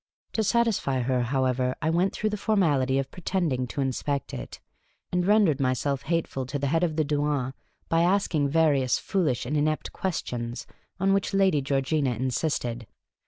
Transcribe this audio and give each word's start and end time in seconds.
To 0.33 0.43
satisfy 0.43 1.01
her, 1.01 1.21
however, 1.21 1.75
I 1.79 1.91
went 1.91 2.11
through 2.11 2.31
the 2.31 2.35
formality 2.35 2.97
of 2.97 3.11
pretending 3.11 3.67
to 3.67 3.81
inspect 3.81 4.33
it, 4.33 4.59
and 5.11 5.27
rendered 5.27 5.59
myself 5.59 6.01
hateful 6.01 6.47
to 6.47 6.57
the 6.57 6.65
head 6.65 6.83
of 6.83 6.95
the 6.95 7.05
douane 7.05 7.53
by 7.87 8.01
asking 8.01 8.49
various 8.49 8.97
foolish 8.97 9.45
and 9.45 9.55
inept 9.55 9.93
questions, 9.93 10.65
on 10.99 11.13
which 11.13 11.33
lyady 11.35 11.61
Georgina 11.61 12.13
insisted. 12.15 12.87